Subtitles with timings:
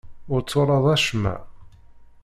[0.33, 1.35] Ur twalaḍ acemma.